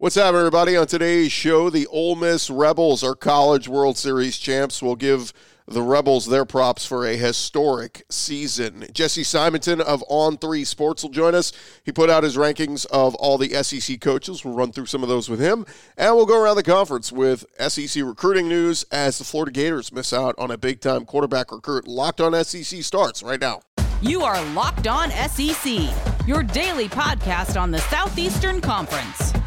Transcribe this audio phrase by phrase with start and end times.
[0.00, 0.78] What's up, everybody?
[0.78, 4.80] On today's show, the Ole Miss Rebels are College World Series champs.
[4.80, 5.34] We'll give
[5.68, 8.86] the Rebels their props for a historic season.
[8.94, 11.52] Jesse Simonton of On Three Sports will join us.
[11.84, 14.42] He put out his rankings of all the SEC coaches.
[14.42, 15.66] We'll run through some of those with him,
[15.98, 20.14] and we'll go around the conference with SEC recruiting news as the Florida Gators miss
[20.14, 21.86] out on a big time quarterback recruit.
[21.86, 23.60] Locked on SEC starts right now.
[24.02, 25.78] You are Locked On SEC,
[26.26, 29.34] your daily podcast on the Southeastern Conference,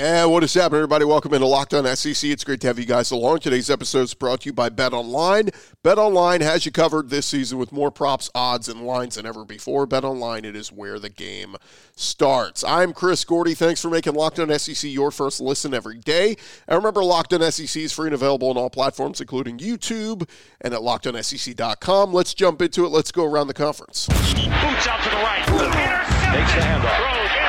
[0.00, 1.04] And what is happening, everybody?
[1.04, 2.30] Welcome into Locked On SEC.
[2.30, 3.40] It's great to have you guys along.
[3.40, 5.48] Today's episode is brought to you by Bet Online.
[5.82, 9.44] Bet Online has you covered this season with more props, odds, and lines than ever
[9.44, 9.86] before.
[9.86, 11.56] Bet Online, it is where the game
[11.96, 12.62] starts.
[12.62, 13.54] I'm Chris Gordy.
[13.54, 16.36] Thanks for making Locked On SEC your first listen every day.
[16.68, 20.74] And remember, Locked On SEC is free and available on all platforms, including YouTube and
[20.74, 22.12] at LockedOnSEC.com.
[22.12, 22.90] Let's jump into it.
[22.90, 24.06] Let's go around the conference.
[24.06, 25.42] Boots out to the right.
[25.48, 26.38] Intercepted.
[26.38, 26.96] Takes the handoff.
[26.98, 27.47] Throws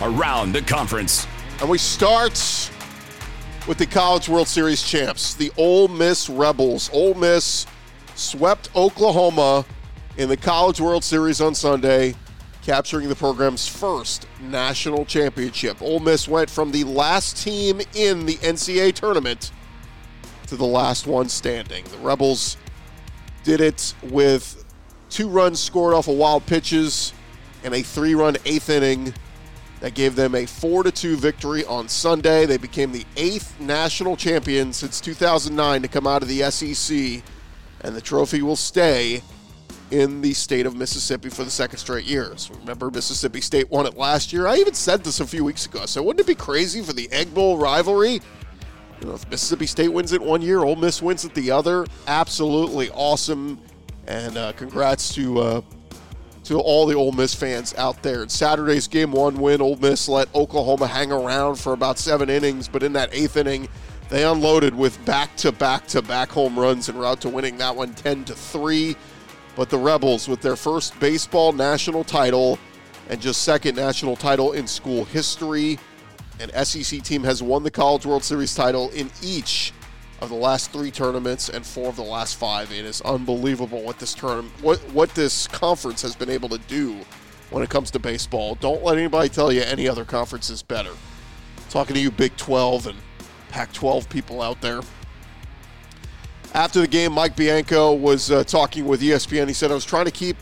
[0.00, 1.26] around the conference.
[1.60, 2.32] And we start
[3.66, 6.90] with the College World Series champs, the Ole Miss Rebels.
[6.92, 7.66] Ole Miss
[8.14, 9.64] swept Oklahoma
[10.16, 12.14] in the College World Series on Sunday,
[12.62, 15.80] capturing the program's first national championship.
[15.80, 19.50] Ole Miss went from the last team in the NCAA tournament
[20.46, 21.84] to the last one standing.
[21.84, 22.56] The Rebels
[23.44, 24.64] did it with
[25.10, 27.12] two runs scored off of wild pitches
[27.64, 29.12] and a three run eighth inning
[29.80, 32.46] that gave them a 4 2 victory on Sunday.
[32.46, 37.22] They became the eighth national champion since 2009 to come out of the SEC,
[37.82, 39.22] and the trophy will stay
[39.90, 42.50] in the state of Mississippi for the second straight years.
[42.60, 44.46] Remember, Mississippi State won it last year.
[44.46, 45.86] I even said this a few weeks ago.
[45.86, 48.20] So, wouldn't it be crazy for the Egg Bowl rivalry?
[49.00, 51.86] You know, if Mississippi State wins it one year, Ole Miss wins it the other.
[52.08, 53.60] Absolutely awesome.
[54.06, 55.60] And uh, congrats to uh,
[56.46, 58.22] to all the Ole Miss fans out there.
[58.22, 62.68] In Saturday's game one win, Ole Miss let Oklahoma hang around for about seven innings,
[62.68, 63.68] but in that eighth inning,
[64.08, 67.74] they unloaded with back to back to back home runs en route to winning that
[67.74, 68.94] one 10 to 3.
[69.56, 72.58] But the Rebels, with their first baseball national title
[73.08, 75.78] and just second national title in school history,
[76.38, 79.72] an SEC team has won the College World Series title in each
[80.20, 82.72] of the last three tournaments and four of the last five.
[82.72, 87.00] It is unbelievable what this term, what what this conference has been able to do
[87.50, 88.54] when it comes to baseball.
[88.56, 90.92] Don't let anybody tell you any other conference is better.
[91.68, 92.98] Talking to you, Big 12 and
[93.50, 94.80] Pac-12 people out there.
[96.54, 99.48] After the game, Mike Bianco was uh, talking with ESPN.
[99.48, 100.36] He said, "I was trying to keep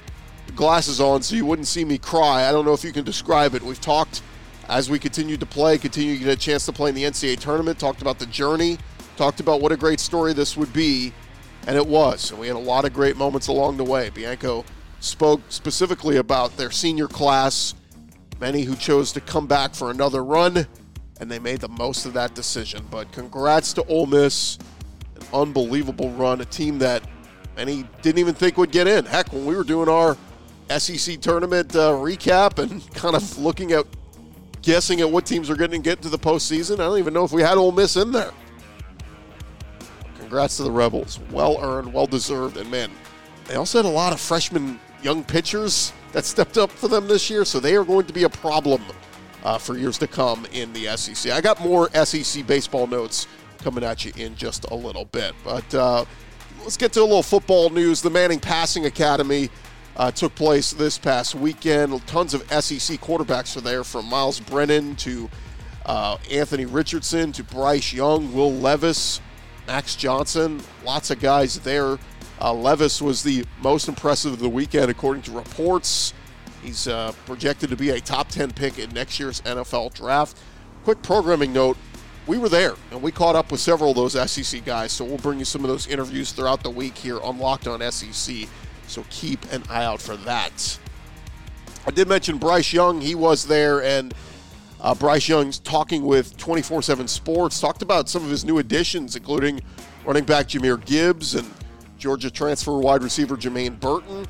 [0.55, 3.55] glasses on so you wouldn't see me cry." I don't know if you can describe
[3.55, 3.63] it.
[3.63, 4.23] We've talked
[4.69, 7.39] as we continued to play, continue to get a chance to play in the NCAA
[7.39, 7.79] tournament.
[7.79, 8.79] Talked about the journey
[9.17, 11.13] talked about what a great story this would be,
[11.67, 12.31] and it was.
[12.31, 14.11] And we had a lot of great moments along the way.
[14.11, 14.65] Bianco
[15.01, 17.75] spoke specifically about their senior class,
[18.41, 20.67] many who chose to come back for another run,
[21.21, 22.87] and they made the most of that decision.
[22.91, 24.59] But congrats to Ole Miss,
[25.17, 27.03] an unbelievable run, a team that
[27.57, 29.05] many didn't even think would get in.
[29.05, 30.17] Heck, when we were doing our
[30.79, 33.87] SEC tournament uh, recap and kind of looking at
[34.63, 37.25] guessing at what teams are going to get to the postseason, I don't even know
[37.25, 38.33] if we had Ole Miss in there.
[40.35, 41.21] Congrats to the Rebels.
[41.31, 42.91] Well earned, well deserved, and man,
[43.47, 47.31] they also had a lot of freshman young pitchers that stepped up for them this
[47.31, 48.83] year, so they are going to be a problem
[49.45, 51.31] uh, for years to come in the SEC.
[51.31, 53.29] I got more SEC baseball notes
[53.59, 56.05] coming at you in just a little bit, but uh,
[56.65, 58.03] let's get to a little football news.
[58.03, 59.51] The Manning Passing Academy
[59.97, 62.05] uh, took place this past weekend.
[62.09, 65.31] Tons of SEC quarterbacks are there, from Myles Brennan to
[65.87, 69.21] uh, Anthony Richardson to Bryce Young, Will Levis.
[69.67, 71.99] Max Johnson, lots of guys there.
[72.41, 76.13] Uh, Levis was the most impressive of the weekend, according to reports.
[76.63, 80.39] He's uh, projected to be a top 10 pick in next year's NFL draft.
[80.85, 81.77] Quick programming note
[82.27, 85.19] we were there and we caught up with several of those SEC guys, so we'll
[85.19, 88.49] bring you some of those interviews throughout the week here on Locked On SEC.
[88.87, 90.79] So keep an eye out for that.
[91.87, 94.15] I did mention Bryce Young, he was there, and
[94.85, 99.17] uh, Bryce Young's talking with 24 7 Sports, talked about some of his new additions,
[99.17, 99.63] including
[100.05, 101.51] running back Jahmyr Gibbs and
[101.99, 104.27] Georgia transfer wide receiver Jermaine Burton.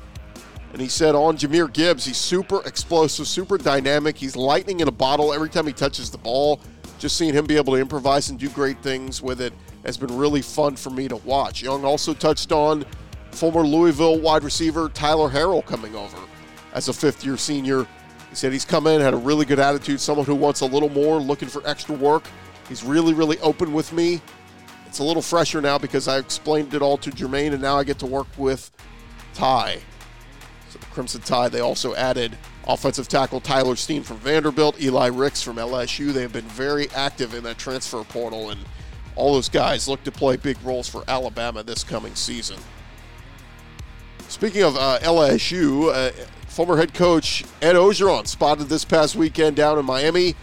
[0.71, 4.15] And he said on Jahmyr Gibbs, he's super explosive, super dynamic.
[4.17, 6.61] He's lightning in a bottle every time he touches the ball.
[6.99, 9.53] Just seeing him be able to improvise and do great things with it
[9.85, 11.63] has been really fun for me to watch.
[11.63, 12.85] Young also touched on
[13.31, 16.17] former Louisville wide receiver Tyler Harrell coming over
[16.73, 17.85] as a fifth year senior.
[18.35, 20.89] He said he's come in, had a really good attitude, someone who wants a little
[20.89, 22.25] more, looking for extra work.
[22.67, 24.19] He's really, really open with me.
[24.85, 27.85] It's a little fresher now because I explained it all to Jermaine, and now I
[27.85, 28.71] get to work with
[29.35, 29.77] Ty.
[30.69, 32.37] So the Crimson Tide, they also added
[32.67, 36.11] offensive tackle Tyler Steen from Vanderbilt, Eli Ricks from LSU.
[36.11, 38.59] They have been very active in that transfer portal, and
[39.15, 42.59] all those guys look to play big roles for Alabama this coming season.
[44.27, 46.11] Speaking of uh, LSU, uh,
[46.55, 50.35] former head coach Ed Orgeron spotted this past weekend down in Miami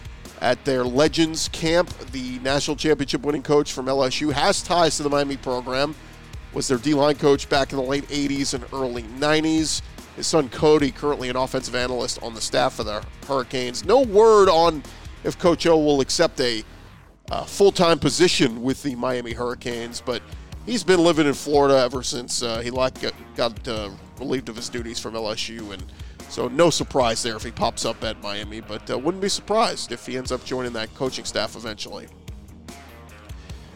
[0.43, 1.89] at their Legends camp.
[2.11, 5.95] The national championship winning coach from LSU has ties to the Miami program,
[6.53, 9.81] was their D line coach back in the late 80s and early 90s.
[10.15, 13.87] His son Cody, currently an offensive analyst on the staff of the Hurricanes.
[13.87, 14.83] No word on
[15.25, 16.63] if Coach O will accept a
[17.31, 20.21] uh, full time position with the Miami Hurricanes, but
[20.67, 23.01] he's been living in Florida ever since uh, he got,
[23.35, 23.89] got uh,
[24.19, 25.73] relieved of his duties from LSU.
[25.73, 25.83] And
[26.33, 29.93] so, no surprise there if he pops up at Miami, but uh, wouldn't be surprised
[29.93, 32.09] if he ends up joining that coaching staff eventually.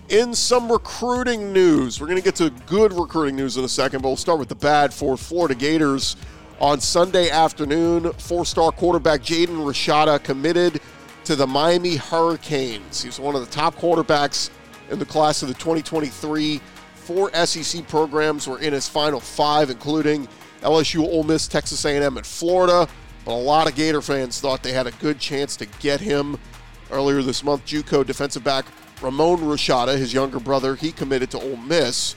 [0.09, 4.01] In some recruiting news, we're going to get to good recruiting news in a second,
[4.01, 6.17] but we'll start with the bad for Florida Gators.
[6.59, 10.81] On Sunday afternoon, four star quarterback Jaden Rashada committed
[11.25, 13.03] to the Miami Hurricanes.
[13.03, 14.49] He's one of the top quarterbacks
[14.89, 16.63] in the class of the 2023.
[16.95, 20.27] Four SEC programs were in his final five, including
[20.67, 22.89] LSU, Ole Miss, Texas A&M, and Florida.
[23.25, 26.37] But a lot of Gator fans thought they had a good chance to get him.
[26.91, 28.67] Earlier this month, JUCO defensive back
[29.01, 32.17] Ramon Rashada, his younger brother, he committed to Ole Miss.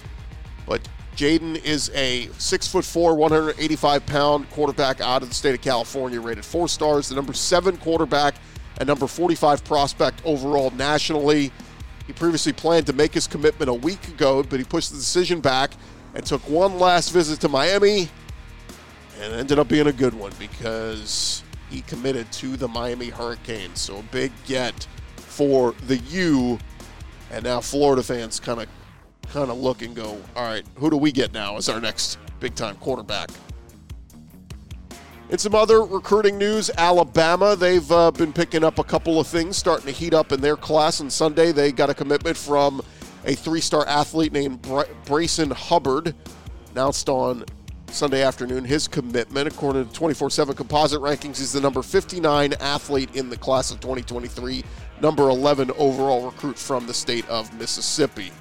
[0.66, 5.62] But Jaden is a six foot four, 185 pound quarterback out of the state of
[5.62, 8.36] California, rated four stars, the number seven quarterback
[8.78, 11.52] and number 45 prospect overall nationally.
[12.08, 15.42] He previously planned to make his commitment a week ago, but he pushed the decision
[15.42, 15.72] back
[16.16, 18.10] and took one last visit to Miami
[19.20, 23.80] and ended up being a good one because he committed to the Miami Hurricanes.
[23.82, 24.88] So a big get
[25.18, 26.58] for the U.
[27.32, 28.68] And now Florida fans kind of
[29.32, 32.18] kind of look and go, all right, who do we get now as our next
[32.40, 33.30] big time quarterback?
[35.30, 39.58] In some other recruiting news, Alabama, they've uh, been picking up a couple of things,
[39.58, 41.00] starting to heat up in their class.
[41.02, 42.82] On Sunday, they got a commitment from
[43.26, 46.16] a three star athlete named Bra- Brayson Hubbard,
[46.72, 47.46] announced on
[47.92, 49.48] Sunday afternoon his commitment.
[49.48, 53.80] According to 24 7 composite rankings, he's the number 59 athlete in the class of
[53.80, 54.64] 2023,
[55.02, 58.32] number 11 overall recruit from the state of Mississippi.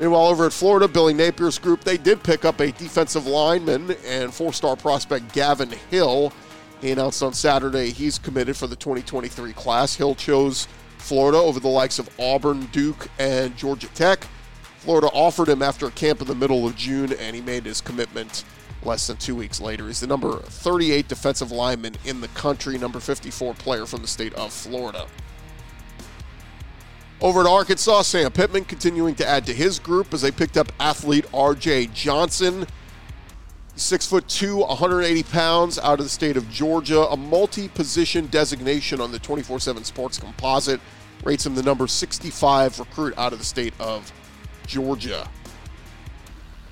[0.00, 4.32] Meanwhile, over at Florida, Billy Napier's group, they did pick up a defensive lineman and
[4.32, 6.32] four star prospect Gavin Hill.
[6.80, 9.94] He announced on Saturday he's committed for the 2023 class.
[9.94, 10.68] Hill chose
[10.98, 14.26] Florida over the likes of Auburn, Duke, and Georgia Tech.
[14.78, 18.44] Florida offered him after camp in the middle of June, and he made his commitment
[18.88, 19.86] less than two weeks later.
[19.86, 24.34] He's the number 38 defensive lineman in the country, number 54 player from the state
[24.34, 25.06] of Florida.
[27.20, 30.72] Over at Arkansas, Sam Pittman continuing to add to his group as they picked up
[30.80, 32.66] athlete RJ Johnson.
[33.76, 37.02] Six foot two, 180 pounds, out of the state of Georgia.
[37.02, 40.80] A multi position designation on the 24 7 Sports Composite
[41.24, 44.12] rates him the number 65 recruit out of the state of
[44.66, 45.28] Georgia.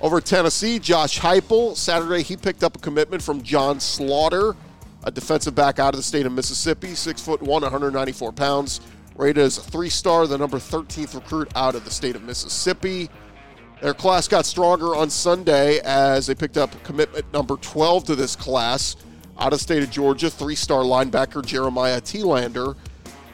[0.00, 1.74] Over Tennessee, Josh Heupel.
[1.76, 4.54] Saturday, he picked up a commitment from John Slaughter,
[5.04, 8.80] a defensive back out of the state of Mississippi, six foot one, 194 pounds,
[9.16, 13.08] rated as a three star, the number 13th recruit out of the state of Mississippi.
[13.80, 18.36] Their class got stronger on Sunday as they picked up commitment number 12 to this
[18.36, 18.96] class
[19.38, 22.76] out of state of Georgia, three star linebacker Jeremiah Telander,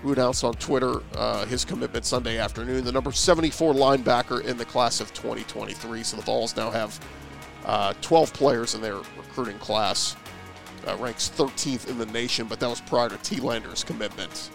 [0.02, 4.64] who announced on Twitter uh, his commitment Sunday afternoon, the number 74 linebacker in the
[4.64, 6.02] class of 2023.
[6.02, 7.00] So the Vols now have
[7.64, 10.16] uh, 12 players in their recruiting class.
[10.86, 14.50] Uh, ranks 13th in the nation, but that was prior to Telander's commitment.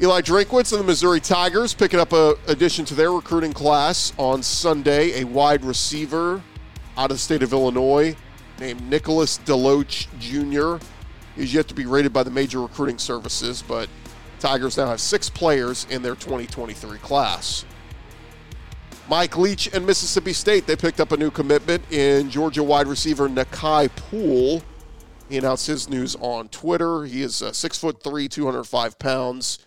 [0.00, 4.42] Eli Drinkwitz and the Missouri Tigers picking up a addition to their recruiting class on
[4.42, 5.20] Sunday.
[5.20, 6.42] A wide receiver
[6.96, 8.16] out of the state of Illinois
[8.58, 10.84] named Nicholas Deloach Jr.
[11.36, 13.88] He's yet to be rated by the major recruiting services, but
[14.38, 17.64] Tigers now have six players in their 2023 class.
[19.08, 23.28] Mike Leach and Mississippi State, they picked up a new commitment in Georgia wide receiver
[23.28, 24.62] Nakai Poole.
[25.28, 27.04] He announced his news on Twitter.
[27.04, 29.58] He is uh, six foot three, 205 pounds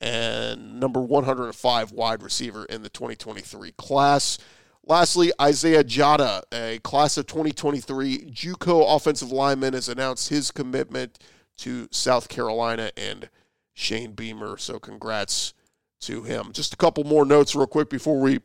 [0.00, 4.38] and number 105 wide receiver in the 2023 class.
[4.86, 11.18] Lastly, Isaiah Jatta, a class of 2023 JUCO offensive lineman, has announced his commitment
[11.58, 13.28] to South Carolina and
[13.74, 14.56] Shane Beamer.
[14.58, 15.54] So, congrats
[16.00, 16.52] to him.
[16.52, 18.40] Just a couple more notes, real quick, before we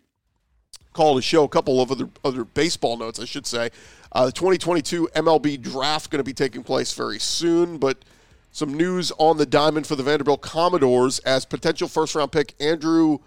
[0.93, 1.43] call the show.
[1.43, 3.69] A couple of other other baseball notes, I should say.
[4.11, 8.03] Uh, the 2022 MLB draft going to be taking place very soon, but
[8.51, 13.19] some news on the diamond for the Vanderbilt Commodores as potential first round pick Andrew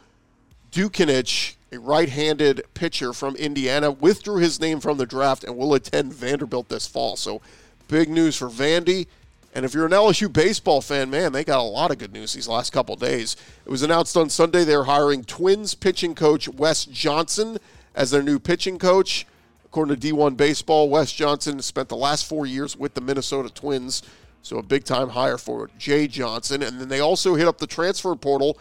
[0.72, 5.74] Dutkanych, a right handed pitcher from Indiana, withdrew his name from the draft and will
[5.74, 7.16] attend Vanderbilt this fall.
[7.16, 7.40] So
[7.88, 9.06] big news for Vandy.
[9.54, 12.32] And if you're an LSU baseball fan, man, they got a lot of good news
[12.32, 13.36] these last couple days.
[13.64, 17.58] It was announced on Sunday they're hiring Twins pitching coach Wes Johnson
[17.94, 19.26] as their new pitching coach.
[19.64, 24.02] According to D1 Baseball, Wes Johnson spent the last four years with the Minnesota Twins,
[24.40, 26.62] so a big time hire for Jay Johnson.
[26.62, 28.58] And then they also hit up the transfer portal,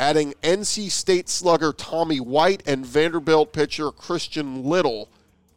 [0.00, 5.10] adding NC State slugger Tommy White and Vanderbilt pitcher Christian Little,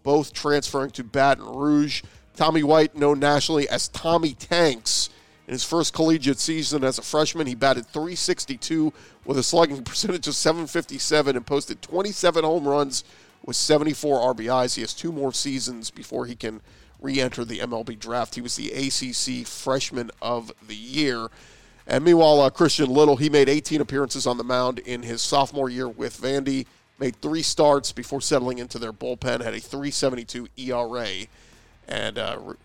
[0.03, 2.03] both transferring to Baton Rouge.
[2.35, 5.09] Tommy White, known nationally as Tommy Tanks.
[5.47, 8.91] In his first collegiate season as a freshman, he batted 362
[9.23, 13.05] with a slugging percentage of 757 and posted 27 home runs
[13.45, 14.75] with 74 RBIs.
[14.75, 16.61] He has two more seasons before he can
[16.99, 18.35] re enter the MLB draft.
[18.35, 21.29] He was the ACC Freshman of the Year.
[21.87, 25.69] And meanwhile, uh, Christian Little, he made 18 appearances on the mound in his sophomore
[25.69, 26.65] year with Vandy,
[26.99, 31.07] made three starts before settling into their bullpen, had a 372 ERA
[31.87, 32.55] and uh, re-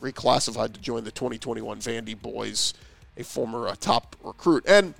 [0.00, 2.74] reclassified to join the 2021 Vandy Boys,
[3.16, 4.64] a former uh, top recruit.
[4.66, 4.94] And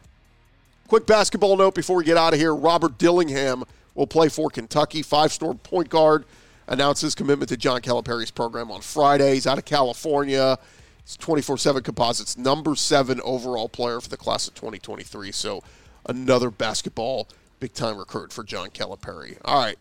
[0.87, 5.03] quick basketball note before we get out of here Robert Dillingham will play for Kentucky,
[5.03, 6.25] five star point guard.
[6.69, 9.35] Announced his commitment to John Calipari's program on Friday.
[9.35, 10.59] He's out of California.
[11.07, 15.31] He's 24 7 composites, number seven overall player for the class of 2023.
[15.31, 15.63] So
[16.05, 17.29] another basketball
[17.61, 19.39] big time recruit for John Calipari.
[19.45, 19.79] All right.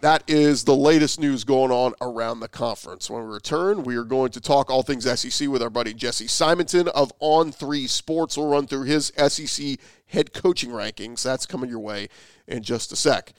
[0.00, 3.08] That is the latest news going on around the conference.
[3.08, 6.26] When we return, we are going to talk all things SEC with our buddy Jesse
[6.26, 8.36] Simonton of On Three Sports.
[8.36, 11.22] We'll run through his SEC head coaching rankings.
[11.22, 12.08] That's coming your way
[12.48, 13.32] in just a sec.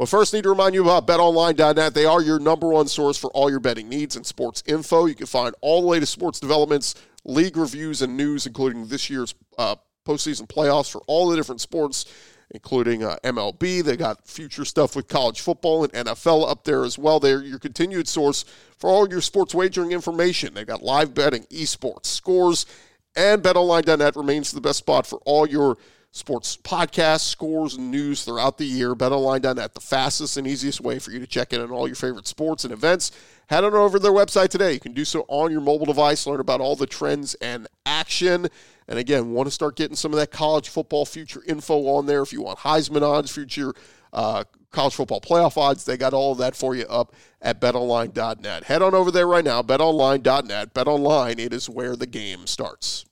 [0.00, 1.92] But first, need to remind you about betonline.net.
[1.92, 5.04] They are your number one source for all your betting needs and sports info.
[5.04, 6.94] You can find all the latest sports developments,
[7.26, 9.76] league reviews, and news, including this year's uh,
[10.06, 12.06] postseason playoffs for all the different sports
[12.52, 13.84] including uh, MLB.
[13.84, 17.20] They got future stuff with college football and NFL up there as well.
[17.20, 18.44] They're your continued source
[18.78, 20.54] for all your sports wagering information.
[20.54, 22.66] They've got live betting, esports, scores,
[23.14, 25.76] and betonline.net remains the best spot for all your
[26.12, 28.94] sports podcasts, scores, and news throughout the year.
[28.94, 32.26] BetOnline.net, the fastest and easiest way for you to check in on all your favorite
[32.26, 33.12] sports and events.
[33.48, 34.72] Head on over to their website today.
[34.72, 38.48] You can do so on your mobile device, learn about all the trends and action.
[38.88, 42.22] And again, want to start getting some of that college football future info on there.
[42.22, 43.72] If you want Heisman odds, future
[44.12, 48.64] uh, college football playoff odds, they got all of that for you up at betonline.net.
[48.64, 50.74] Head on over there right now, betonline.net.
[50.74, 53.04] BetOnline, it is where the game starts.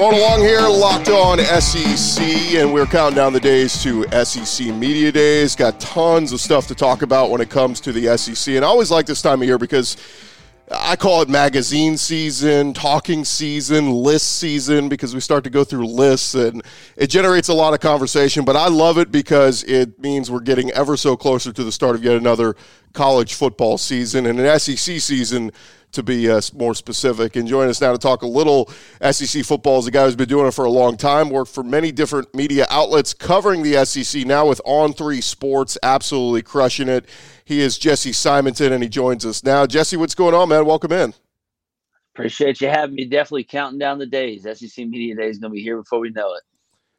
[0.00, 5.12] Going along here, locked on SEC, and we're counting down the days to SEC Media
[5.12, 5.54] Days.
[5.54, 8.68] Got tons of stuff to talk about when it comes to the SEC, and I
[8.68, 9.98] always like this time of year because
[10.70, 15.86] I call it magazine season, talking season, list season because we start to go through
[15.86, 16.62] lists and
[16.96, 18.46] it generates a lot of conversation.
[18.46, 21.94] But I love it because it means we're getting ever so closer to the start
[21.94, 22.56] of yet another
[22.92, 25.50] college football season and an SEC season
[25.92, 27.36] to be uh, more specific.
[27.36, 28.70] And join us now to talk a little
[29.10, 31.62] SEC football is a guy who's been doing it for a long time, worked for
[31.62, 37.06] many different media outlets covering the SEC, now with On Three Sports, absolutely crushing it.
[37.44, 39.66] He is Jesse Simonton, and he joins us now.
[39.66, 40.66] Jesse, what's going on, man?
[40.66, 41.14] Welcome in.
[42.14, 43.06] Appreciate you having me.
[43.06, 44.42] Definitely counting down the days.
[44.42, 46.42] SEC Media Day is going to be here before we know it.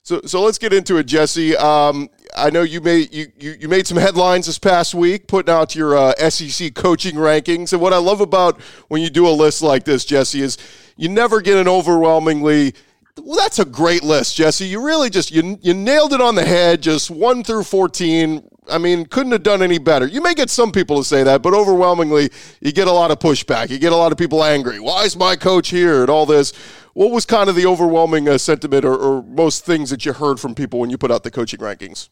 [0.03, 1.55] So, so let's get into it, Jesse.
[1.55, 5.53] Um, I know you made you, you, you made some headlines this past week, putting
[5.53, 7.71] out your uh, SEC coaching rankings.
[7.71, 10.57] And what I love about when you do a list like this, Jesse, is
[10.97, 12.73] you never get an overwhelmingly
[13.17, 14.65] well, that's a great list, Jesse.
[14.65, 16.81] You really just you you nailed it on the head.
[16.81, 18.47] Just one through fourteen.
[18.69, 20.07] I mean, couldn't have done any better.
[20.07, 22.29] You may get some people to say that, but overwhelmingly,
[22.61, 23.69] you get a lot of pushback.
[23.69, 24.79] You get a lot of people angry.
[24.79, 26.53] Why is my coach here and all this?
[26.93, 30.39] What was kind of the overwhelming uh, sentiment or, or most things that you heard
[30.39, 32.09] from people when you put out the coaching rankings?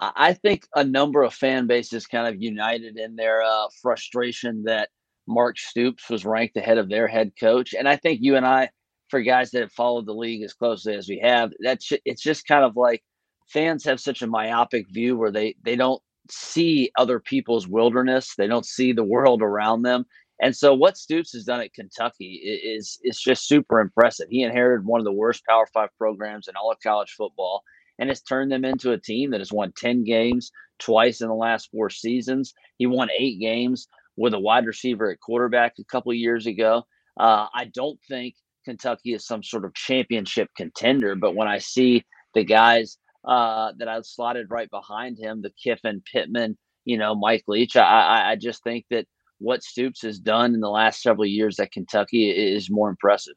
[0.00, 4.88] I think a number of fan bases kind of united in their uh, frustration that
[5.28, 8.70] Mark Stoops was ranked ahead of their head coach, and I think you and I,
[9.08, 12.48] for guys that have followed the league as closely as we have, that's it's just
[12.48, 13.02] kind of like
[13.48, 18.48] fans have such a myopic view where they they don't see other people's wilderness, they
[18.48, 20.04] don't see the world around them,
[20.40, 24.26] and so what Stoops has done at Kentucky is is just super impressive.
[24.30, 27.62] He inherited one of the worst Power Five programs in all of college football
[27.98, 31.34] and has turned them into a team that has won 10 games twice in the
[31.34, 32.54] last four seasons.
[32.78, 33.86] He won eight games
[34.16, 36.84] with a wide receiver at quarterback a couple years ago.
[37.18, 38.34] Uh, I don't think
[38.64, 43.88] Kentucky is some sort of championship contender, but when I see the guys uh, that
[43.88, 47.76] I slotted right behind him, the Kiffin, Pittman, you know, Mike Leach.
[47.76, 49.06] I, I, I just think that
[49.42, 53.34] what Stoops has done in the last several years at Kentucky is more impressive.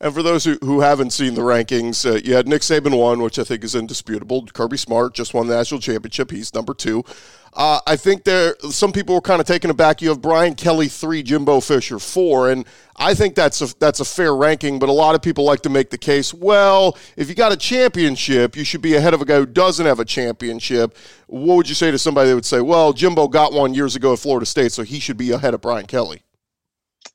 [0.00, 3.22] And for those who, who haven't seen the rankings, uh, you had Nick Saban one,
[3.22, 4.44] which I think is indisputable.
[4.46, 6.30] Kirby Smart just won the national championship.
[6.30, 7.04] He's number two.
[7.56, 10.02] Uh, I think there some people were kind of taken aback.
[10.02, 14.04] You have Brian Kelly three, Jimbo Fisher four, and I think that's a that's a
[14.04, 14.80] fair ranking.
[14.80, 17.56] But a lot of people like to make the case, well, if you got a
[17.56, 20.96] championship, you should be ahead of a guy who doesn't have a championship.
[21.28, 24.14] What would you say to somebody that would say, well, Jimbo got one years ago
[24.14, 26.23] at Florida State, so he should be ahead of Brian Kelly?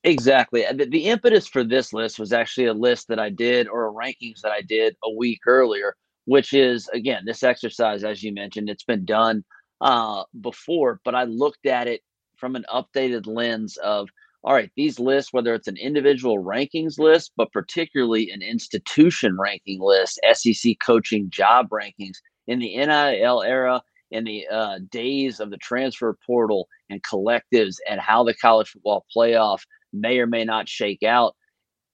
[0.04, 0.66] Exactly.
[0.74, 3.92] The, the impetus for this list was actually a list that I did or a
[3.94, 8.70] rankings that I did a week earlier, which is again this exercise, as you mentioned,
[8.70, 9.44] it's been done
[9.82, 12.02] uh, before, but I looked at it
[12.38, 14.10] from an updated lens of
[14.42, 19.82] all right, these lists, whether it's an individual rankings list, but particularly an institution ranking
[19.82, 22.16] list, SEC coaching job rankings
[22.48, 23.82] in the NIL era,
[24.12, 29.06] in the uh, days of the transfer portal and collectives, and how the college football
[29.14, 29.60] playoff
[29.94, 31.36] may or may not shake out,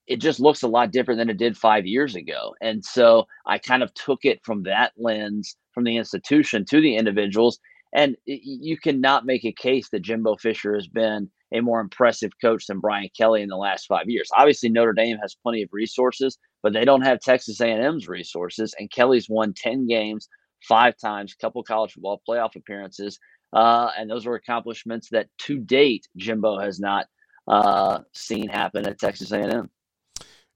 [0.06, 2.54] it just looks a lot different than it did five years ago.
[2.60, 6.96] And so I kind of took it from that lens, from the institution to the
[6.96, 7.58] individuals.
[7.92, 12.66] And you cannot make a case that Jimbo Fisher has been a more impressive coach
[12.66, 14.28] than Brian Kelly in the last five years.
[14.36, 18.74] Obviously, Notre Dame has plenty of resources, but they don't have Texas A&M's resources.
[18.78, 20.28] And Kelly's won ten games,
[20.68, 23.18] five times, couple college football playoff appearances,
[23.52, 27.06] uh, and those are accomplishments that to date Jimbo has not
[27.46, 29.70] uh, seen happen at Texas A&M.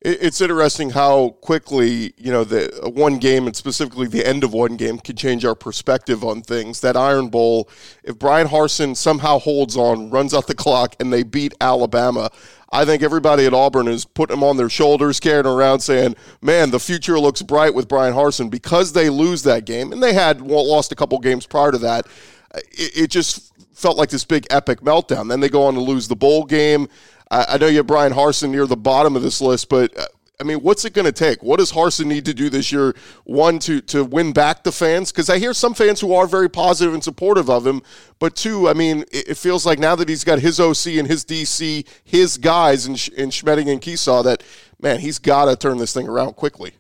[0.02, 4.76] It's interesting how quickly, you know, the one game and specifically the end of one
[4.76, 6.80] game can change our perspective on things.
[6.80, 7.68] That Iron Bowl,
[8.02, 12.30] if Brian Harsin somehow holds on, runs out the clock, and they beat Alabama,
[12.72, 16.70] I think everybody at Auburn is putting them on their shoulders, carrying around, saying, "Man,
[16.70, 20.40] the future looks bright with Brian Harsin." Because they lose that game, and they had
[20.40, 22.06] lost a couple games prior to that,
[22.54, 25.28] it, it just felt like this big epic meltdown.
[25.28, 26.88] Then they go on to lose the bowl game.
[27.30, 30.06] I, I know you have Brian Harsin near the bottom of this list, but uh,
[30.40, 31.42] I mean, what's it going to take?
[31.42, 32.94] What does Harsin need to do this year?
[33.24, 36.48] One, to to win back the fans, because I hear some fans who are very
[36.48, 37.82] positive and supportive of him.
[38.18, 41.06] But two, I mean, it, it feels like now that he's got his OC and
[41.06, 44.42] his DC, his guys in, in Schmedding and Kiesau, that
[44.80, 46.72] man, he's got to turn this thing around quickly.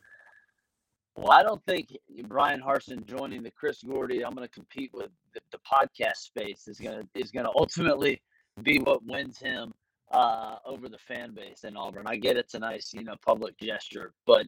[1.16, 1.94] Well, I don't think
[2.28, 6.66] Brian Harsin joining the Chris Gordy, I'm going to compete with the, the, podcast space
[6.66, 8.20] is to is to ultimately
[8.62, 9.72] be what wins him
[10.12, 12.06] uh, over the fan base in Auburn.
[12.06, 14.46] I get it's a nice, you know, public gesture, but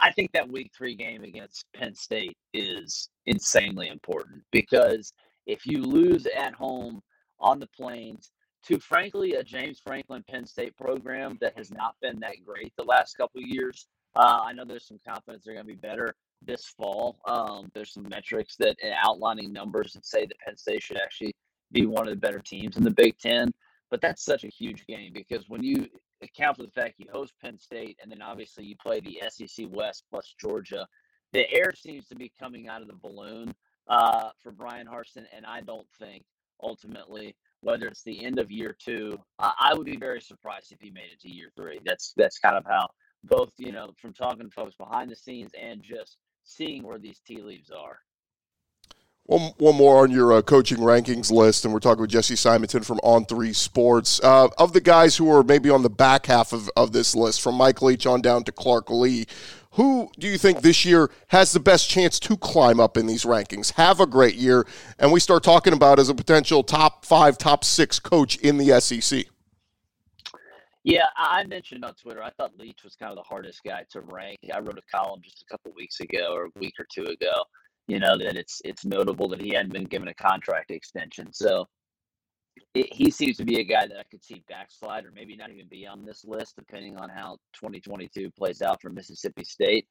[0.00, 5.12] I think that week three game against Penn State is insanely important because
[5.46, 7.00] if you lose at home
[7.38, 8.30] on the plains
[8.66, 12.84] to frankly a James Franklin Penn State program that has not been that great the
[12.84, 16.66] last couple years, uh, I know there's some confidence they're going to be better this
[16.66, 17.18] fall.
[17.26, 21.34] Um, there's some metrics that uh, outlining numbers that say that Penn State should actually
[21.72, 23.52] be one of the better teams in the Big Ten.
[23.90, 25.86] But that's such a huge game because when you
[26.22, 29.66] account for the fact you host Penn State and then obviously you play the SEC
[29.70, 30.86] West plus Georgia,
[31.32, 33.54] the air seems to be coming out of the balloon
[33.88, 35.26] uh, for Brian Harsin.
[35.36, 36.24] And I don't think
[36.62, 40.80] ultimately whether it's the end of year two, uh, I would be very surprised if
[40.80, 41.80] he made it to year three.
[41.84, 42.88] That's that's kind of how
[43.24, 47.20] both you know from talking to folks behind the scenes and just seeing where these
[47.20, 47.98] tea leaves are.
[49.26, 52.82] One, one more on your uh, coaching rankings list, and we're talking with Jesse Simonton
[52.82, 54.20] from On Three Sports.
[54.22, 57.40] Uh, of the guys who are maybe on the back half of, of this list,
[57.40, 59.24] from Mike Leach on down to Clark Lea,
[59.72, 63.24] who do you think this year has the best chance to climb up in these
[63.24, 64.66] rankings, have a great year,
[64.98, 68.78] and we start talking about as a potential top five, top six coach in the
[68.78, 69.24] SEC?
[70.84, 74.02] Yeah, I mentioned on Twitter, I thought Leach was kind of the hardest guy to
[74.02, 74.38] rank.
[74.54, 77.44] I wrote a column just a couple weeks ago or a week or two ago
[77.86, 81.32] you know that it's it's notable that he hadn't been given a contract extension.
[81.32, 81.66] So
[82.74, 85.50] it, he seems to be a guy that I could see backslide or maybe not
[85.50, 89.86] even be on this list, depending on how 2022 plays out for Mississippi State.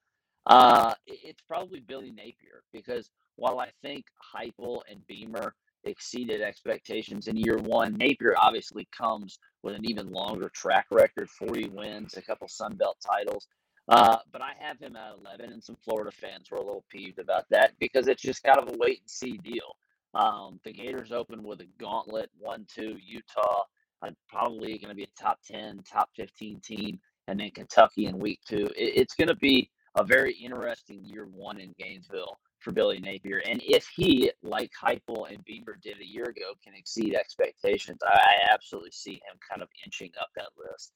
[0.45, 7.37] Uh, it's probably Billy Napier because while I think Heupel and Beamer exceeded expectations in
[7.37, 12.47] year one, Napier obviously comes with an even longer track record 40 wins, a couple
[12.47, 13.47] Sun Belt titles.
[13.89, 17.19] Uh, but I have him at 11, and some Florida fans were a little peeved
[17.19, 19.75] about that because it's just kind of a wait and see deal.
[20.13, 23.63] Um, the Gators open with a gauntlet 1 2 Utah,
[24.01, 28.19] uh, probably going to be a top 10, top 15 team, and then Kentucky in
[28.19, 28.67] week two.
[28.75, 33.41] It, it's going to be a very interesting year one in Gainesville for Billy Napier.
[33.45, 38.15] And if he, like Heupel and Beamer did a year ago, can exceed expectations, I,
[38.15, 40.93] I absolutely see him kind of inching up that list.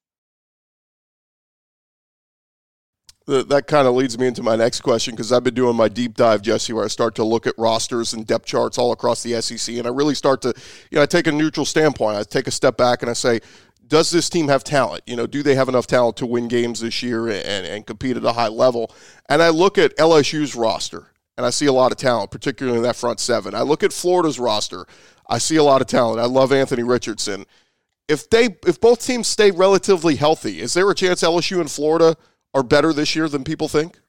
[3.27, 6.15] that kind of leads me into my next question because I've been doing my deep
[6.15, 9.41] dive, Jesse, where I start to look at rosters and depth charts all across the
[9.41, 10.53] SEC, and I really start to,
[10.89, 12.15] you know, I take a neutral standpoint.
[12.15, 13.41] I take a step back and I say,
[13.87, 15.03] does this team have talent?
[15.07, 18.17] You know, do they have enough talent to win games this year and, and compete
[18.17, 18.91] at a high level?
[19.29, 22.83] And I look at LSU's roster, and I see a lot of talent, particularly in
[22.83, 23.55] that front seven.
[23.55, 24.85] I look at Florida's roster,
[25.29, 26.19] I see a lot of talent.
[26.19, 27.45] I love Anthony Richardson.
[28.07, 32.15] If they, if both teams stay relatively healthy, is there a chance LSU and Florida
[32.53, 33.99] are better this year than people think?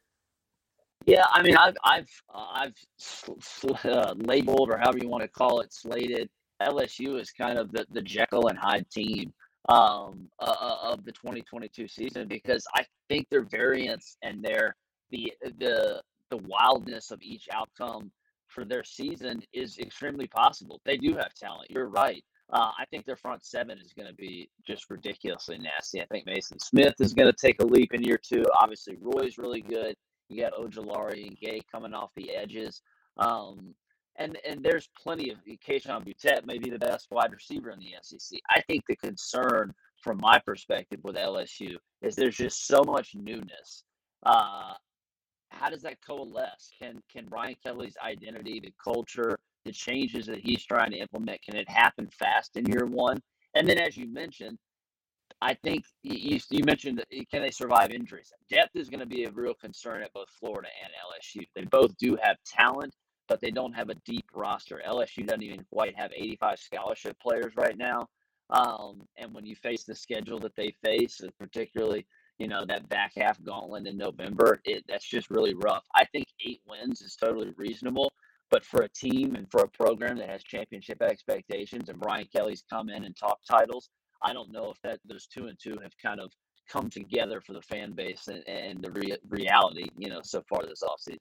[1.07, 5.61] Yeah, I mean, I've I've uh, I've uh, labeled or however you want to call
[5.61, 6.29] it, slated
[6.61, 9.33] LSU as kind of the, the Jekyll and Hyde team
[9.69, 14.75] um, uh, uh of the 2022 season because I think their variance and their
[15.11, 18.11] the the the wildness of each outcome
[18.47, 20.81] for their season is extremely possible.
[20.85, 21.71] They do have talent.
[21.71, 22.25] You're right.
[22.51, 26.01] Uh, I think their front seven is going to be just ridiculously nasty.
[26.01, 28.45] I think Maason Smith is going to take a leap in year two.
[28.61, 29.95] Obviously, Roy's really good.
[30.31, 32.81] You got Ojulari and Gaye coming off the edges.
[33.19, 33.75] Um,
[34.19, 37.95] and and there's plenty of Kayshon Boutte may be the best wide receiver in the
[38.03, 38.39] SEC.
[38.51, 43.85] I think the concern from my perspective with LSU is there's just so much newness.
[44.25, 44.75] Uh,
[45.51, 46.71] how does that coalesce?
[46.81, 51.57] Can can Brian Kelly's identity, the culture, the changes that he's trying to implement, can
[51.57, 53.21] it happen fast in year one?
[53.55, 54.59] And then, as you mentioned,
[55.41, 58.33] I think you, you mentioned can they survive injuries?
[58.51, 61.47] Depth is going to be a real concern at both Florida and LSU.
[61.55, 62.95] They both do have talent,
[63.29, 64.83] but they don't have a deep roster.
[64.87, 68.09] LSU doesn't even quite have 85 scholarship players right now.
[68.51, 72.07] Um, and when you face the schedule that they face, particularly
[72.39, 75.85] you know that back half gauntlet in November, it, that's just really rough.
[75.95, 78.13] I think eight wins is totally reasonable.
[78.51, 82.65] But for a team and for a program that has championship expectations, and Brian Kelly's
[82.71, 83.91] come in and talk titles,
[84.23, 86.33] I don't know if that those two and two have kind of
[86.71, 90.63] come together for the fan base and, and the re- reality, you know, so far
[90.65, 91.19] this offseason.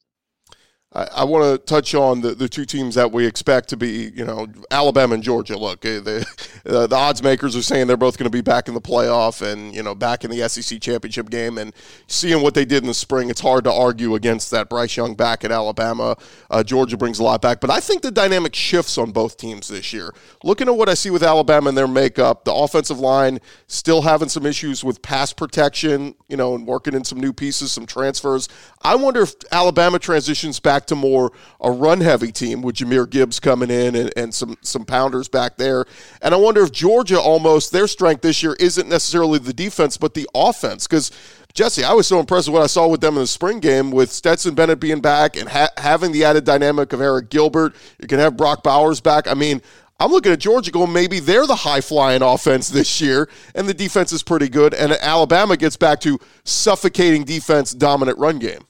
[0.93, 4.11] I, I want to touch on the, the two teams that we expect to be,
[4.15, 5.57] you know, Alabama and Georgia.
[5.57, 6.25] Look, eh, the,
[6.63, 9.41] the, the odds makers are saying they're both going to be back in the playoff
[9.41, 11.57] and, you know, back in the SEC championship game.
[11.57, 11.73] And
[12.07, 14.69] seeing what they did in the spring, it's hard to argue against that.
[14.69, 16.15] Bryce Young back at Alabama.
[16.49, 17.59] Uh, Georgia brings a lot back.
[17.59, 20.13] But I think the dynamic shifts on both teams this year.
[20.43, 24.29] Looking at what I see with Alabama and their makeup, the offensive line still having
[24.29, 28.47] some issues with pass protection, you know, and working in some new pieces, some transfers.
[28.81, 33.09] I wonder if Alabama transitions back back to more a run heavy team with Jahmyr
[33.09, 35.85] Gibbs coming in and, and some some pounders back there.
[36.21, 40.13] And I wonder if Georgia almost their strength this year isn't necessarily the defense but
[40.13, 41.11] the offense because.
[41.53, 43.89] Jesse, I was so impressed with what I saw with them in the spring game
[43.89, 47.75] with Stetson Bennett being back and ha- having the added dynamic of Arik Gilbert.
[47.99, 49.27] You can have Brock Bowers back.
[49.27, 49.63] I mean,
[49.99, 53.73] I'm looking at Georgia going, maybe they're the high flying offense this year, and the
[53.73, 54.75] defense is pretty good.
[54.75, 58.66] And Alabama gets back to suffocating defense, dominant run game.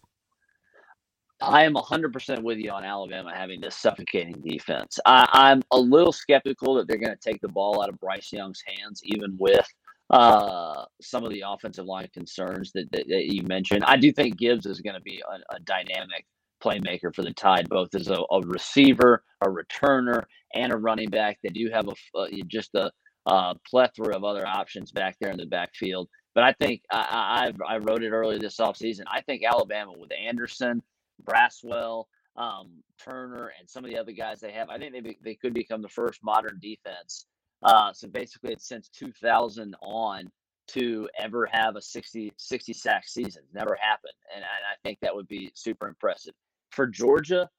[1.41, 4.97] I am 100% with you on Alabama having this suffocating defense.
[5.05, 8.31] I, am a little skeptical that they're going to take the ball out of Bryce
[8.33, 9.67] Young's hands, even with
[10.09, 13.83] uh, some of the offensive line concerns that, that, that you mentioned.
[13.83, 16.25] I do think Gibbs is going to be a, a, dynamic
[16.63, 20.23] playmaker for the Tide, both as a, a, receiver, a returner,
[20.55, 21.37] and a running back.
[21.43, 22.89] They do have a uh, just a
[23.25, 26.07] uh, plethora of other options back there in the backfield.
[26.33, 29.03] But I think I, I, I wrote it earlier this offseason.
[29.07, 30.81] I think Alabama with Anderson–
[31.23, 32.69] Braswell, um,
[33.03, 34.69] Turner, and some of the other guys they have.
[34.69, 37.25] I think they be, they could become the first modern defense.
[37.63, 40.29] Uh, so basically, it's since 2000 on
[40.67, 43.43] to ever have a 60 60 sack season.
[43.53, 46.33] Never happened, and, and I think that would be super impressive
[46.71, 47.49] for Georgia.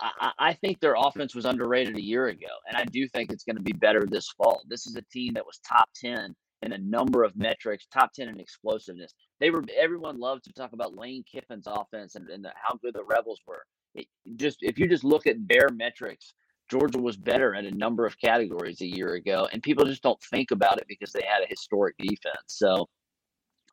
[0.00, 3.44] I, I think their offense was underrated a year ago, and I do think it's
[3.44, 4.62] going to be better this fall.
[4.68, 8.28] This is a team that was top 10 in a number of metrics, top 10
[8.28, 9.14] in explosiveness.
[9.40, 12.94] They were everyone loved to talk about Lane Kiffin's offense and, and the, how good
[12.94, 13.64] the Rebels were.
[13.94, 16.34] It just if you just look at bare metrics,
[16.70, 20.22] Georgia was better in a number of categories a year ago, and people just don't
[20.30, 22.46] think about it because they had a historic defense.
[22.46, 22.88] So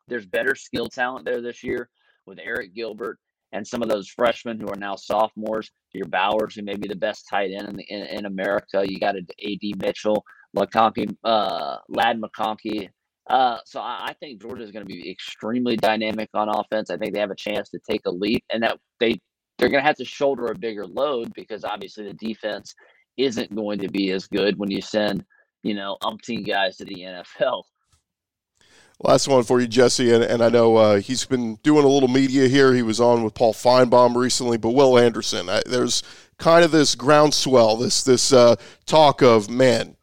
[0.08, 1.88] there's better skill talent there this year
[2.26, 3.18] with Arik Gilbert
[3.52, 5.70] and some of those freshmen who are now sophomores.
[5.92, 8.84] Your Bowers, who may be the best tight end in, the, in, in America.
[8.86, 10.24] You got a AD Mitchell.
[10.56, 12.88] McConkey, uh, Ladd McConkey.
[13.28, 16.90] Uh, so I, I think Georgia is going to be extremely dynamic on offense.
[16.90, 19.20] I think they have a chance to take a leap, and that they
[19.58, 22.74] they're going to have to shoulder a bigger load because obviously the defense
[23.16, 25.24] isn't going to be as good when you send
[25.62, 27.62] you know umpteen guys to the NFL.
[29.02, 32.08] Last one for you, Jesse, and, and I know uh, he's been doing a little
[32.08, 32.74] media here.
[32.74, 36.02] He was on with Paul Finebaum recently, but Will Anderson, I, there's
[36.36, 39.96] kind of this groundswell, this this uh, talk of man,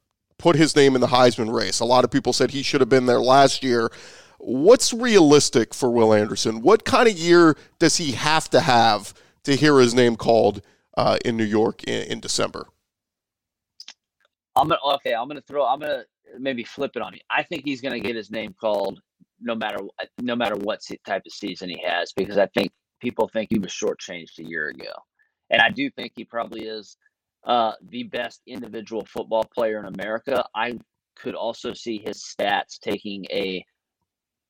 [0.47, 1.81] put his name in the Heisman race.
[1.81, 3.91] A lot of people said he should have been there last year.
[4.37, 6.61] what's realistic for Will Anderson?
[6.61, 10.61] What kind of year does he have to have to hear his name called
[10.95, 12.67] uh, in New York in, in December?
[14.55, 15.13] I'm gonna okay.
[15.13, 15.65] I'm gonna throw.
[15.65, 16.05] I'm gonna
[16.39, 17.19] maybe flip it on you.
[17.29, 19.01] I think he's gonna get his name called
[19.41, 19.79] no matter
[20.21, 23.71] no matter what type of season he has because I think people think he was
[23.71, 24.93] shortchanged a year ago,
[25.49, 26.95] and I do think he probably is
[27.47, 30.45] uh, the best individual football player in America.
[30.53, 30.77] I
[31.15, 33.65] could also see his stats taking a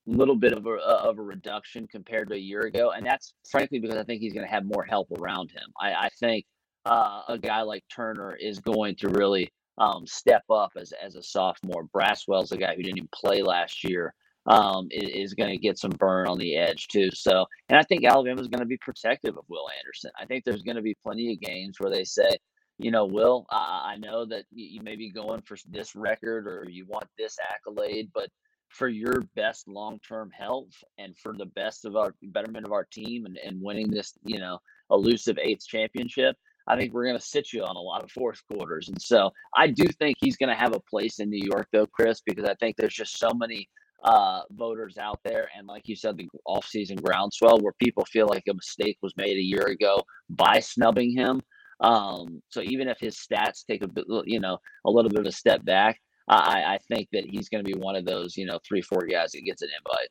[0.08, 3.80] little bit of a of a reduction compared to a year ago, and that's frankly
[3.80, 5.72] because I think he's going to have more help around him.
[5.80, 6.46] I, I think
[6.86, 11.24] uh, a guy like Turner is going to really um, step up as as a
[11.24, 11.88] sophomore.
[11.96, 14.14] Braswell's a guy who didn't even play last year.
[14.50, 17.10] Um, is, is going to get some burn on the edge too.
[17.12, 20.10] So, and I think Alabama is going to be protective of Will Anderson.
[20.18, 22.30] I think there's going to be plenty of games where they say,
[22.78, 26.66] you know, Will, I, I know that you may be going for this record or
[26.70, 28.30] you want this accolade, but
[28.70, 33.26] for your best long-term health and for the best of our betterment of our team
[33.26, 34.60] and, and winning this, you know,
[34.92, 36.36] elusive eighth championship,
[36.68, 38.90] I think we're going to sit you on a lot of fourth quarters.
[38.90, 41.88] And so I do think he's going to have a place in New York, though,
[41.88, 43.70] Chris, because I think there's just so many
[44.04, 45.50] uh, voters out there.
[45.58, 49.38] And like you said, the offseason groundswell where people feel like a mistake was made
[49.38, 51.42] a year ago by snubbing him.
[51.80, 55.26] Um, so even if his stats take a bit, you know, a little bit of
[55.26, 58.46] a step back, I, I think that he's going to be one of those, you
[58.46, 60.10] know, three, four guys that gets an invite.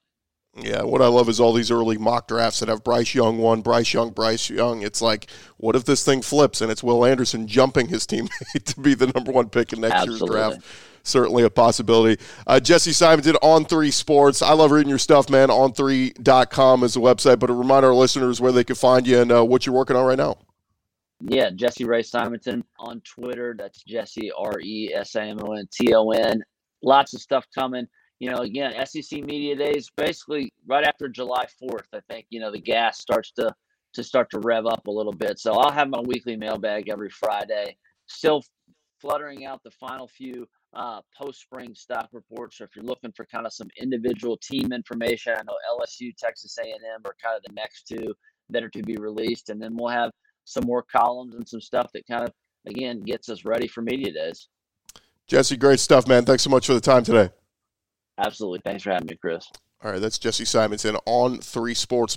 [0.58, 3.60] Yeah, what I love is all these early mock drafts that have Bryce Young one,
[3.60, 4.80] Bryce Young, Bryce Young.
[4.80, 8.30] It's like, what if this thing flips and it's Will Anderson jumping his teammate
[8.64, 10.38] to be the number one pick in next Absolutely.
[10.38, 10.66] year's draft?
[11.02, 12.20] Certainly a possibility.
[12.46, 14.40] Uh, Jesse did on three sports.
[14.40, 15.50] I love reading your stuff, man.
[15.50, 19.30] On3.com is the website, but to remind our listeners where they can find you and
[19.30, 20.38] uh, what you're working on right now.
[21.20, 23.54] Yeah, Jesse Ray Simonton on Twitter.
[23.58, 26.42] That's Jesse R E S I M O N T O N.
[26.82, 27.86] Lots of stuff coming
[28.18, 31.86] you know, again, SEC media days basically right after July 4th.
[31.92, 33.52] I think you know the gas starts to
[33.94, 35.38] to start to rev up a little bit.
[35.38, 37.76] So I'll have my weekly mailbag every Friday.
[38.06, 38.42] Still
[39.00, 42.58] fluttering out the final few uh, post spring stock reports.
[42.58, 46.58] So if you're looking for kind of some individual team information, I know LSU, Texas
[46.62, 48.14] A&M are kind of the next two
[48.50, 50.10] that are to be released, and then we'll have
[50.46, 52.32] some more columns and some stuff that kind of
[52.66, 54.48] again gets us ready for media days.
[55.26, 56.24] Jesse, great stuff, man.
[56.24, 57.30] Thanks so much for the time today.
[58.18, 58.60] Absolutely.
[58.64, 59.46] Thanks for having me, Chris.
[59.84, 62.16] All right, that's Jesse Simonton on Three Sports.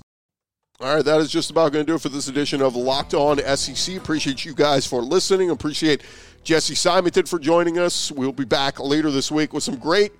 [0.79, 3.13] All right, that is just about going to do it for this edition of Locked
[3.13, 3.97] On SEC.
[3.97, 5.49] Appreciate you guys for listening.
[5.49, 6.03] Appreciate
[6.43, 8.11] Jesse Simonton for joining us.
[8.11, 10.13] We'll be back later this week with some great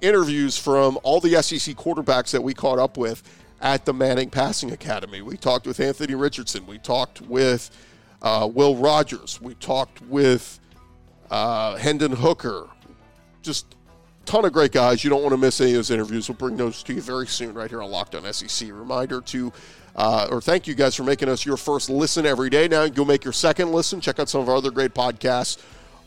[0.00, 3.22] interviews from all the SEC quarterbacks that we caught up with
[3.60, 5.22] at the Manning Passing Academy.
[5.22, 6.66] We talked with Anthony Richardson.
[6.66, 7.70] We talked with
[8.22, 9.40] uh, Will Rogers.
[9.40, 10.58] We talked with
[11.30, 12.68] uh, Hendon Hooker.
[13.42, 13.76] Just
[14.24, 15.02] ton of great guys.
[15.02, 16.28] You don't want to miss any of those interviews.
[16.28, 18.68] We'll bring those to you very soon right here on Locked On SEC.
[18.70, 19.52] Reminder to,
[19.96, 22.68] uh, or thank you guys for making us your first listen every day.
[22.68, 24.00] Now you go make your second listen.
[24.00, 25.58] Check out some of our other great podcasts.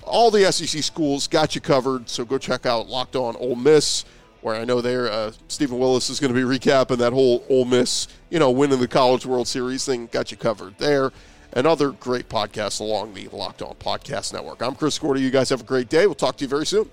[0.04, 2.10] All the SEC schools got you covered.
[2.10, 4.06] So go check out Locked On Ole Miss,
[4.44, 7.66] where I know there uh, Stephen Willis is going to be recapping that whole Ole
[7.66, 10.08] Miss, you know, winning the College World Series thing.
[10.12, 11.12] Got you covered there.
[11.56, 14.62] And other great podcasts along the Locked On Podcast Network.
[14.64, 15.22] I'm Chris Gordy.
[15.22, 16.08] You guys have a great day.
[16.08, 16.90] We'll talk to you very soon.